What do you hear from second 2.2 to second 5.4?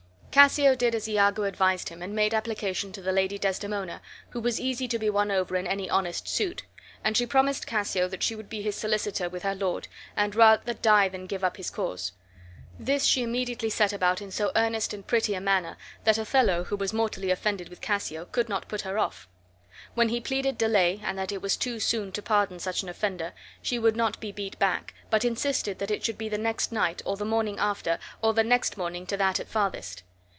application to the Lady Desdemona, who was easy to be won